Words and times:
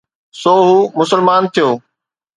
سو 0.41 0.53
هو 0.67 0.77
مسلمان 0.97 1.43
ٿيو 1.53 1.69